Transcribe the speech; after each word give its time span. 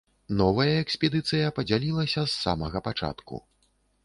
Новая 0.37 0.77
экспедыцыя 0.85 1.51
падзялілася 1.57 2.25
з 2.25 2.33
самага 2.47 2.77
пачатку. 2.89 3.35